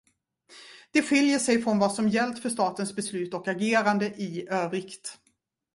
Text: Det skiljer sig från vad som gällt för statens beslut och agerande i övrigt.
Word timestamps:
Det 0.91 1.01
skiljer 1.03 1.39
sig 1.39 1.61
från 1.63 1.79
vad 1.79 1.91
som 1.93 2.09
gällt 2.09 2.39
för 2.39 2.49
statens 2.49 2.95
beslut 2.95 3.33
och 3.33 3.47
agerande 3.47 4.05
i 4.07 4.47
övrigt. 4.49 5.17